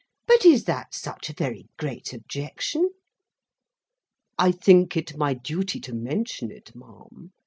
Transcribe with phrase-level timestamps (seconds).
[0.25, 2.89] "But is that such a very great objection?"
[4.35, 7.31] "I think it my duty to mention it, ma'am.